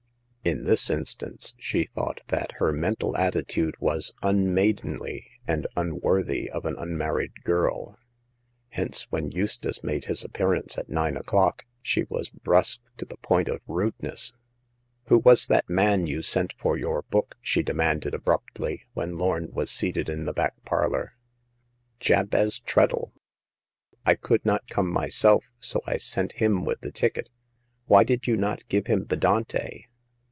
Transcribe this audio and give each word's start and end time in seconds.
In 0.43 0.63
this 0.63 0.89
instance, 0.89 1.53
she 1.59 1.83
thought 1.83 2.21
that 2.29 2.53
her 2.53 2.71
mental 2.73 3.15
attitude 3.15 3.75
was 3.79 4.11
unmaidenly 4.23 5.27
and 5.47 5.67
unworthy 5.77 6.49
of 6.49 6.65
an 6.65 6.75
unmarried 6.79 7.43
girl. 7.43 7.99
Hence, 8.69 9.05
when 9.11 9.29
Eustace 9.29 9.83
made 9.83 10.05
his 10.05 10.23
appearance 10.23 10.79
at 10.79 10.89
nine 10.89 11.15
o'clock, 11.15 11.65
she 11.83 12.05
was 12.09 12.29
brusque 12.31 12.81
to 12.97 13.05
the 13.05 13.19
verge 13.29 13.49
of 13.49 13.61
rudeness. 13.67 14.33
Who 15.09 15.19
was 15.19 15.45
that 15.45 15.69
man 15.69 16.07
you 16.07 16.23
sent 16.23 16.53
for 16.53 16.75
your 16.75 17.03
book?" 17.03 17.35
she 17.53 17.61
demanded, 17.61 18.15
abruptly, 18.15 18.87
when 18.95 19.19
Lorn 19.19 19.51
was 19.51 19.69
seated 19.69 20.09
in 20.09 20.25
the 20.25 20.33
back 20.33 20.53
parlor." 20.65 21.13
Jabez 21.99 22.57
Treadle. 22.61 23.13
I 24.07 24.15
could 24.15 24.43
not 24.43 24.67
come 24.69 24.89
myself, 24.89 25.43
so 25.59 25.81
I 25.85 25.97
sent 25.97 26.31
him 26.31 26.65
with 26.65 26.81
the 26.81 26.91
ticket. 26.91 27.29
Why 27.85 28.03
did 28.03 28.25
you 28.25 28.35
not 28.35 28.67
give 28.69 28.87
him 28.87 29.05
the 29.05 29.17
Dante 29.17 29.83